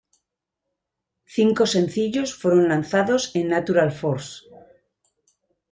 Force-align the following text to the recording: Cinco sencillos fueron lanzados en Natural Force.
Cinco 1.35 1.67
sencillos 1.67 2.33
fueron 2.35 2.67
lanzados 2.69 3.35
en 3.35 3.49
Natural 3.49 3.91
Force. 3.91 4.45